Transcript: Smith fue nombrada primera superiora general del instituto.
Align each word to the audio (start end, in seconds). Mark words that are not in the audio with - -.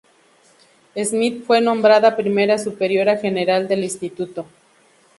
Smith 0.95 1.43
fue 1.45 1.61
nombrada 1.61 2.17
primera 2.17 2.57
superiora 2.57 3.17
general 3.17 3.67
del 3.67 3.83
instituto. 3.83 4.47